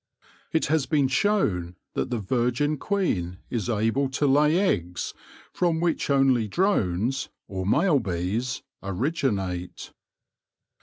It 0.51 0.65
has 0.65 0.87
been 0.87 1.07
shown 1.09 1.75
that 1.93 2.09
the 2.09 2.17
virgin 2.17 2.77
queen 2.79 3.37
is 3.51 3.69
able 3.69 4.09
to 4.09 4.25
lay 4.25 4.57
eggs 4.57 5.13
from 5.53 5.79
which 5.79 6.09
only 6.09 6.47
drones, 6.47 7.29
or 7.47 7.67
male 7.67 7.99
bees, 7.99 8.63
originate. 8.81 9.93